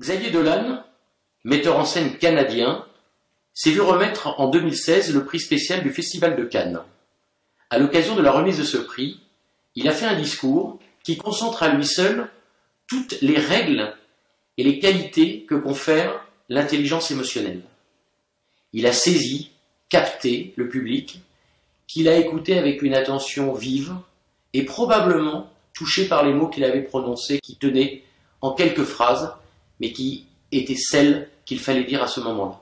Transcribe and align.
Xavier 0.00 0.32
Dolan, 0.32 0.82
metteur 1.44 1.78
en 1.78 1.84
scène 1.84 2.18
canadien, 2.18 2.84
s'est 3.52 3.70
vu 3.70 3.80
remettre 3.80 4.40
en 4.40 4.48
2016 4.48 5.14
le 5.14 5.24
prix 5.24 5.38
spécial 5.38 5.84
du 5.84 5.92
Festival 5.92 6.34
de 6.36 6.44
Cannes. 6.44 6.80
À 7.70 7.78
l'occasion 7.78 8.16
de 8.16 8.22
la 8.22 8.32
remise 8.32 8.58
de 8.58 8.64
ce 8.64 8.76
prix, 8.76 9.20
il 9.76 9.88
a 9.88 9.92
fait 9.92 10.06
un 10.06 10.18
discours 10.18 10.80
qui 11.04 11.16
concentre 11.16 11.62
à 11.62 11.68
lui 11.68 11.86
seul 11.86 12.28
toutes 12.88 13.20
les 13.20 13.38
règles 13.38 13.94
et 14.58 14.64
les 14.64 14.80
qualités 14.80 15.44
que 15.44 15.54
confère 15.54 16.26
l'intelligence 16.48 17.12
émotionnelle. 17.12 17.62
Il 18.72 18.86
a 18.86 18.92
saisi, 18.92 19.52
capté 19.88 20.54
le 20.56 20.68
public, 20.68 21.20
qu'il 21.86 22.08
a 22.08 22.16
écouté 22.16 22.58
avec 22.58 22.82
une 22.82 22.94
attention 22.94 23.52
vive 23.52 23.94
et 24.54 24.64
probablement 24.64 25.50
touché 25.72 26.08
par 26.08 26.24
les 26.24 26.32
mots 26.32 26.48
qu'il 26.48 26.64
avait 26.64 26.82
prononcés 26.82 27.38
qui 27.38 27.56
tenaient 27.56 28.02
en 28.40 28.52
quelques 28.52 28.84
phrases, 28.84 29.32
mais 29.84 29.92
qui 29.92 30.24
étaient 30.50 30.76
celles 30.78 31.28
qu'il 31.44 31.60
fallait 31.60 31.84
dire 31.84 32.02
à 32.02 32.08
ce 32.08 32.20
moment-là. 32.20 32.58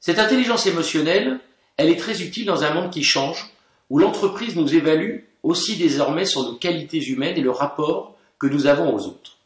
Cette 0.00 0.18
intelligence 0.18 0.66
émotionnelle, 0.66 1.38
elle 1.76 1.90
est 1.90 1.98
très 1.98 2.22
utile 2.22 2.46
dans 2.46 2.64
un 2.64 2.72
monde 2.72 2.90
qui 2.90 3.02
change, 3.02 3.50
où 3.90 3.98
l'entreprise 3.98 4.56
nous 4.56 4.74
évalue 4.74 5.18
aussi 5.42 5.76
désormais 5.76 6.24
sur 6.24 6.44
nos 6.44 6.54
qualités 6.54 7.04
humaines 7.04 7.36
et 7.36 7.42
le 7.42 7.50
rapport 7.50 8.16
que 8.38 8.46
nous 8.46 8.66
avons 8.66 8.94
aux 8.94 9.06
autres. 9.06 9.36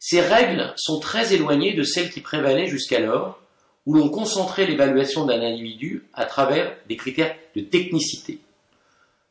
Ces 0.00 0.20
règles 0.20 0.72
sont 0.76 0.98
très 0.98 1.32
éloignées 1.32 1.74
de 1.74 1.84
celles 1.84 2.10
qui 2.10 2.22
prévalaient 2.22 2.66
jusqu'alors, 2.66 3.38
où 3.86 3.94
l'on 3.94 4.08
concentrait 4.08 4.66
l'évaluation 4.66 5.26
d'un 5.26 5.40
individu 5.40 6.08
à 6.12 6.24
travers 6.24 6.76
des 6.88 6.96
critères 6.96 7.36
de 7.54 7.60
technicité. 7.60 8.40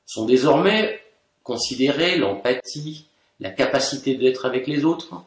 Sont 0.05 0.25
désormais 0.25 1.01
considérés 1.43 2.17
l'empathie, 2.17 3.05
la 3.41 3.49
capacité 3.49 4.15
d'être 4.15 4.45
avec 4.45 4.65
les 4.65 4.85
autres, 4.85 5.23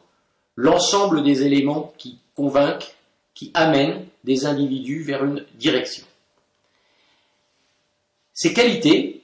l'ensemble 0.55 1.23
des 1.23 1.43
éléments 1.43 1.93
qui 1.97 2.19
convainquent, 2.35 2.95
qui 3.33 3.51
amènent 3.53 4.05
des 4.23 4.45
individus 4.45 5.03
vers 5.03 5.23
une 5.23 5.45
direction. 5.55 6.05
Ces 8.33 8.53
qualités, 8.53 9.23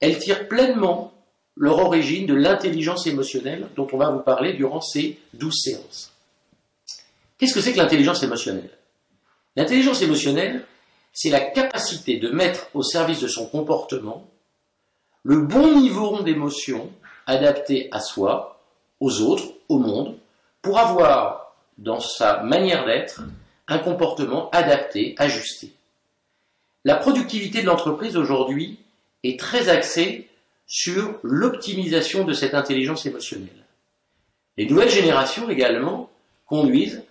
elles 0.00 0.18
tirent 0.18 0.48
pleinement 0.48 1.12
leur 1.56 1.78
origine 1.78 2.26
de 2.26 2.34
l'intelligence 2.34 3.06
émotionnelle 3.06 3.68
dont 3.76 3.88
on 3.92 3.96
va 3.96 4.10
vous 4.10 4.20
parler 4.20 4.52
durant 4.52 4.80
ces 4.80 5.18
douze 5.34 5.60
séances. 5.60 6.12
Qu'est-ce 7.36 7.54
que 7.54 7.60
c'est 7.60 7.72
que 7.72 7.78
l'intelligence 7.78 8.22
émotionnelle? 8.22 8.70
L'intelligence 9.56 10.02
émotionnelle, 10.02 10.64
c'est 11.12 11.30
la 11.30 11.40
capacité 11.40 12.18
de 12.18 12.30
mettre 12.30 12.68
au 12.74 12.82
service 12.82 13.20
de 13.20 13.28
son 13.28 13.46
comportement 13.46 14.28
le 15.24 15.40
bon 15.40 15.80
niveau 15.80 16.22
d'émotion 16.22 16.90
adapté 17.26 17.88
à 17.90 18.00
soi, 18.00 18.60
aux 19.00 19.20
autres, 19.20 19.52
au 19.68 19.78
monde, 19.78 20.16
pour 20.62 20.78
avoir 20.78 21.54
dans 21.78 22.00
sa 22.00 22.42
manière 22.42 22.84
d'être 22.84 23.22
un 23.68 23.78
comportement 23.78 24.50
adapté, 24.50 25.14
ajusté. 25.18 25.72
La 26.84 26.96
productivité 26.96 27.60
de 27.60 27.66
l'entreprise 27.66 28.16
aujourd'hui 28.16 28.78
est 29.22 29.38
très 29.38 29.68
axée 29.68 30.28
sur 30.66 31.18
l'optimisation 31.22 32.24
de 32.24 32.32
cette 32.32 32.54
intelligence 32.54 33.06
émotionnelle. 33.06 33.64
Les 34.56 34.66
nouvelles 34.66 34.90
générations 34.90 35.48
également 35.48 36.10
conduisent 36.46 37.02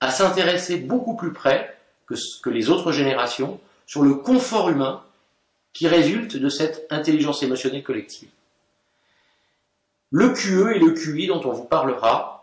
à 0.00 0.10
s'intéresser 0.10 0.76
beaucoup 0.76 1.16
plus 1.16 1.32
près 1.32 1.76
que, 2.06 2.14
que 2.42 2.50
les 2.50 2.70
autres 2.70 2.92
générations 2.92 3.60
sur 3.86 4.02
le 4.02 4.14
confort 4.14 4.70
humain 4.70 5.02
qui 5.72 5.88
résulte 5.88 6.36
de 6.36 6.48
cette 6.48 6.86
intelligence 6.90 7.42
émotionnelle 7.42 7.82
collective. 7.82 8.28
Le 10.10 10.30
QE 10.30 10.74
et 10.74 10.78
le 10.78 10.92
QI 10.92 11.28
dont 11.28 11.42
on 11.44 11.52
vous 11.52 11.64
parlera 11.64 12.39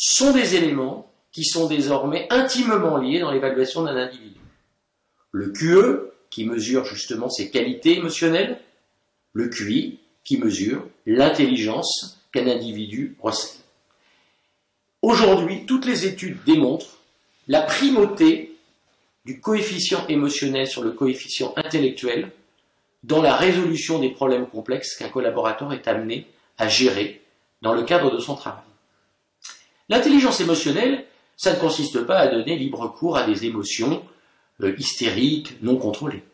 sont 0.00 0.32
des 0.32 0.54
éléments 0.54 1.10
qui 1.32 1.44
sont 1.44 1.66
désormais 1.66 2.28
intimement 2.30 2.98
liés 2.98 3.18
dans 3.18 3.32
l'évaluation 3.32 3.82
d'un 3.82 3.96
individu. 3.96 4.38
Le 5.32 5.50
QE, 5.50 6.12
qui 6.30 6.44
mesure 6.44 6.84
justement 6.84 7.28
ses 7.28 7.50
qualités 7.50 7.98
émotionnelles, 7.98 8.60
le 9.32 9.48
QI, 9.48 9.98
qui 10.22 10.38
mesure 10.38 10.86
l'intelligence 11.04 12.20
qu'un 12.32 12.46
individu 12.46 13.16
recèle. 13.20 13.60
Aujourd'hui, 15.02 15.66
toutes 15.66 15.84
les 15.84 16.06
études 16.06 16.44
démontrent 16.44 16.98
la 17.48 17.62
primauté 17.62 18.56
du 19.24 19.40
coefficient 19.40 20.06
émotionnel 20.06 20.68
sur 20.68 20.84
le 20.84 20.92
coefficient 20.92 21.52
intellectuel 21.56 22.30
dans 23.02 23.20
la 23.20 23.34
résolution 23.34 23.98
des 23.98 24.10
problèmes 24.10 24.46
complexes 24.46 24.94
qu'un 24.96 25.08
collaborateur 25.08 25.72
est 25.72 25.88
amené 25.88 26.26
à 26.56 26.68
gérer 26.68 27.20
dans 27.62 27.74
le 27.74 27.82
cadre 27.82 28.14
de 28.14 28.20
son 28.20 28.36
travail. 28.36 28.67
L'intelligence 29.88 30.40
émotionnelle, 30.40 31.04
ça 31.36 31.54
ne 31.54 31.58
consiste 31.58 32.00
pas 32.00 32.18
à 32.18 32.28
donner 32.28 32.56
libre 32.56 32.88
cours 32.88 33.16
à 33.16 33.26
des 33.26 33.46
émotions 33.46 34.02
euh, 34.62 34.74
hystériques, 34.78 35.62
non 35.62 35.76
contrôlées. 35.76 36.24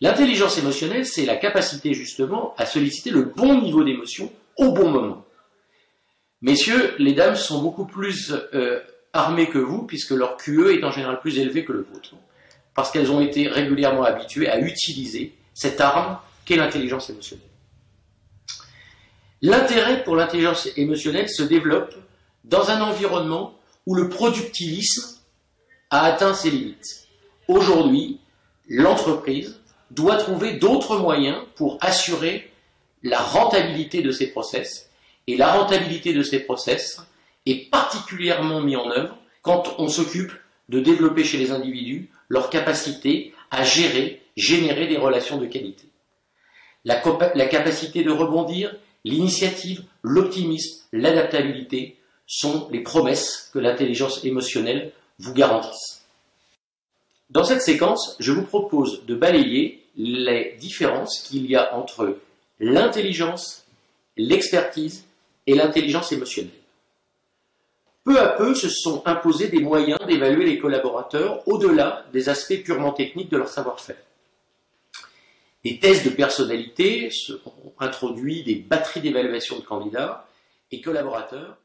L'intelligence 0.00 0.58
émotionnelle, 0.58 1.06
c'est 1.06 1.24
la 1.24 1.36
capacité 1.36 1.94
justement 1.94 2.54
à 2.58 2.66
solliciter 2.66 3.10
le 3.10 3.22
bon 3.22 3.60
niveau 3.62 3.84
d'émotion 3.84 4.30
au 4.56 4.72
bon 4.72 4.90
moment. 4.90 5.24
Messieurs, 6.42 6.94
les 6.98 7.14
dames 7.14 7.36
sont 7.36 7.62
beaucoup 7.62 7.86
plus 7.86 8.34
euh, 8.52 8.80
armées 9.14 9.48
que 9.48 9.58
vous, 9.58 9.86
puisque 9.86 10.10
leur 10.10 10.36
QE 10.36 10.76
est 10.76 10.84
en 10.84 10.90
général 10.90 11.20
plus 11.20 11.38
élevé 11.38 11.64
que 11.64 11.72
le 11.72 11.86
vôtre, 11.90 12.14
parce 12.74 12.90
qu'elles 12.90 13.10
ont 13.10 13.20
été 13.20 13.48
régulièrement 13.48 14.04
habituées 14.04 14.50
à 14.50 14.58
utiliser 14.58 15.32
cette 15.54 15.80
arme 15.80 16.18
qu'est 16.44 16.56
l'intelligence 16.56 17.08
émotionnelle. 17.08 17.46
L'intérêt 19.40 20.02
pour 20.04 20.16
l'intelligence 20.16 20.68
émotionnelle 20.76 21.28
se 21.28 21.42
développe 21.42 21.94
dans 22.44 22.70
un 22.70 22.80
environnement 22.80 23.54
où 23.86 23.94
le 23.94 24.08
productivisme 24.08 25.18
a 25.90 26.04
atteint 26.04 26.34
ses 26.34 26.50
limites. 26.50 27.06
Aujourd'hui, 27.48 28.20
l'entreprise 28.68 29.60
doit 29.90 30.16
trouver 30.16 30.54
d'autres 30.54 30.98
moyens 30.98 31.38
pour 31.56 31.78
assurer 31.80 32.50
la 33.02 33.20
rentabilité 33.20 34.02
de 34.02 34.10
ses 34.10 34.28
process. 34.28 34.90
Et 35.26 35.36
la 35.36 35.52
rentabilité 35.52 36.12
de 36.12 36.22
ces 36.22 36.40
process 36.40 37.00
est 37.46 37.70
particulièrement 37.70 38.60
mise 38.60 38.76
en 38.76 38.90
œuvre 38.90 39.18
quand 39.42 39.74
on 39.78 39.88
s'occupe 39.88 40.32
de 40.70 40.80
développer 40.80 41.24
chez 41.24 41.38
les 41.38 41.50
individus 41.50 42.10
leur 42.28 42.48
capacité 42.50 43.34
à 43.50 43.62
gérer 43.62 44.22
générer 44.36 44.86
des 44.86 44.96
relations 44.96 45.38
de 45.38 45.46
qualité. 45.46 45.84
La, 46.84 47.02
la 47.34 47.46
capacité 47.46 48.02
de 48.02 48.10
rebondir, 48.10 48.74
l'initiative, 49.04 49.84
l'optimisme, 50.02 50.82
l'adaptabilité 50.92 51.98
sont 52.34 52.68
les 52.72 52.80
promesses 52.80 53.48
que 53.52 53.60
l'intelligence 53.60 54.24
émotionnelle 54.24 54.92
vous 55.20 55.32
garantisse. 55.34 56.02
Dans 57.30 57.44
cette 57.44 57.62
séquence, 57.62 58.16
je 58.18 58.32
vous 58.32 58.42
propose 58.42 59.04
de 59.06 59.14
balayer 59.14 59.84
les 59.96 60.56
différences 60.58 61.20
qu'il 61.20 61.46
y 61.46 61.54
a 61.54 61.76
entre 61.76 62.18
l'intelligence, 62.58 63.64
l'expertise 64.16 65.04
et 65.46 65.54
l'intelligence 65.54 66.10
émotionnelle. 66.10 66.50
Peu 68.02 68.18
à 68.18 68.26
peu 68.26 68.54
se 68.54 68.68
sont 68.68 69.02
imposés 69.06 69.48
des 69.48 69.60
moyens 69.60 70.00
d'évaluer 70.06 70.44
les 70.44 70.58
collaborateurs 70.58 71.46
au-delà 71.46 72.04
des 72.12 72.28
aspects 72.28 72.62
purement 72.64 72.92
techniques 72.92 73.30
de 73.30 73.36
leur 73.36 73.48
savoir-faire. 73.48 74.02
Des 75.64 75.78
tests 75.78 76.04
de 76.04 76.10
personnalité 76.10 77.10
ont 77.46 77.72
introduit 77.78 78.42
des 78.42 78.56
batteries 78.56 79.00
d'évaluation 79.00 79.56
de 79.56 79.64
candidats 79.64 80.26
et 80.72 80.80
collaborateurs 80.80 81.56